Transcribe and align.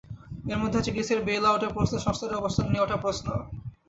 এর 0.51 0.59
মধ্যে 0.61 0.79
আছে 0.79 0.93
গ্রিসের 0.95 1.19
বেইলআউটের 1.27 1.73
প্রশ্নে 1.75 2.03
সংস্থাটির 2.05 2.41
অবস্থান 2.41 2.65
নিয়ে 2.67 2.83
ওঠা 2.85 2.97
প্রশ্ন। 3.03 3.27